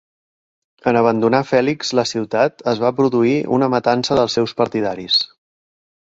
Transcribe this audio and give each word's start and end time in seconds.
En 0.91 0.97
abandonar 1.01 1.41
Fèlix 1.49 1.91
la 1.99 2.05
ciutat 2.13 2.65
es 2.73 2.81
va 2.85 2.91
produir 3.01 3.35
una 3.59 3.69
matança 3.75 4.19
dels 4.23 4.41
seus 4.41 4.57
partidaris. 4.65 5.21